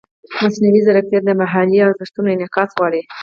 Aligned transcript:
مصنوعي 0.43 0.79
ځیرکتیا 0.85 1.19
د 1.25 1.29
محلي 1.41 1.79
ارزښتونو 1.87 2.27
انعکاس 2.31 2.69
غواړي. 2.77 3.01